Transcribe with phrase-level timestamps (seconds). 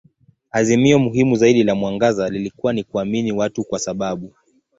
[0.51, 4.33] Azimio muhimu zaidi la mwangaza lilikuwa ni kuamini watu kwa sababu.